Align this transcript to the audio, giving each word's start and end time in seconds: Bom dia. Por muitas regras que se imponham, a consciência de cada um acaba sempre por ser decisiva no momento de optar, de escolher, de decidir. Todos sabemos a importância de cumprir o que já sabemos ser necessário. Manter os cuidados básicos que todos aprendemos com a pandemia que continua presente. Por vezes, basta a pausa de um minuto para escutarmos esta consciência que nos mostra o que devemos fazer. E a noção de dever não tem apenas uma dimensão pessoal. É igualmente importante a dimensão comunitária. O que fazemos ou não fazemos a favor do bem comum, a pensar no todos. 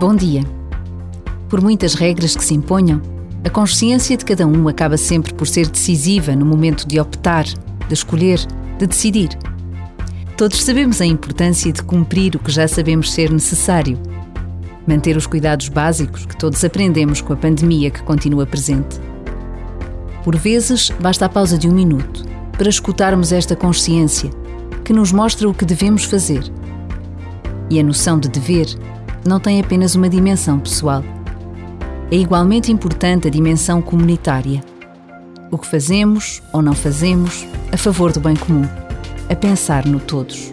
Bom 0.00 0.16
dia. 0.16 0.42
Por 1.50 1.60
muitas 1.60 1.92
regras 1.92 2.34
que 2.34 2.42
se 2.42 2.54
imponham, 2.54 3.02
a 3.44 3.50
consciência 3.50 4.16
de 4.16 4.24
cada 4.24 4.46
um 4.46 4.66
acaba 4.66 4.96
sempre 4.96 5.34
por 5.34 5.46
ser 5.46 5.68
decisiva 5.68 6.34
no 6.34 6.46
momento 6.46 6.88
de 6.88 6.98
optar, 6.98 7.44
de 7.44 7.92
escolher, 7.92 8.38
de 8.78 8.86
decidir. 8.86 9.28
Todos 10.38 10.62
sabemos 10.62 11.02
a 11.02 11.04
importância 11.04 11.70
de 11.70 11.82
cumprir 11.82 12.34
o 12.34 12.38
que 12.38 12.50
já 12.50 12.66
sabemos 12.66 13.12
ser 13.12 13.30
necessário. 13.30 13.98
Manter 14.88 15.18
os 15.18 15.26
cuidados 15.26 15.68
básicos 15.68 16.24
que 16.24 16.34
todos 16.34 16.64
aprendemos 16.64 17.20
com 17.20 17.34
a 17.34 17.36
pandemia 17.36 17.90
que 17.90 18.02
continua 18.02 18.46
presente. 18.46 18.98
Por 20.24 20.34
vezes, 20.34 20.90
basta 20.98 21.26
a 21.26 21.28
pausa 21.28 21.58
de 21.58 21.68
um 21.68 21.74
minuto 21.74 22.24
para 22.56 22.70
escutarmos 22.70 23.32
esta 23.32 23.54
consciência 23.54 24.30
que 24.82 24.94
nos 24.94 25.12
mostra 25.12 25.46
o 25.46 25.52
que 25.52 25.66
devemos 25.66 26.04
fazer. 26.04 26.50
E 27.68 27.78
a 27.78 27.82
noção 27.82 28.18
de 28.18 28.30
dever 28.30 28.66
não 29.26 29.40
tem 29.40 29.60
apenas 29.60 29.94
uma 29.94 30.08
dimensão 30.08 30.58
pessoal. 30.58 31.04
É 32.10 32.16
igualmente 32.16 32.72
importante 32.72 33.28
a 33.28 33.30
dimensão 33.30 33.80
comunitária. 33.80 34.62
O 35.50 35.58
que 35.58 35.66
fazemos 35.66 36.42
ou 36.52 36.62
não 36.62 36.74
fazemos 36.74 37.46
a 37.72 37.76
favor 37.76 38.12
do 38.12 38.20
bem 38.20 38.36
comum, 38.36 38.66
a 39.28 39.36
pensar 39.36 39.86
no 39.86 40.00
todos. 40.00 40.52